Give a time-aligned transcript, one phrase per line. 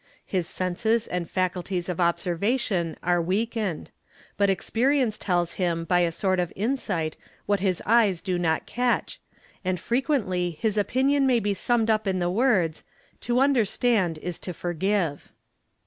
[0.25, 3.91] His senses and faculties of THE LYING WITNESS 97" observation are weakened,
[4.35, 8.65] but experience tells him by a sort of insight |_ what his eyes do not
[8.65, 9.21] catch,
[9.63, 12.83] and frequently his opinion may be summed_ up in the words,
[13.21, 15.31] "'T'o understand, is to forgive."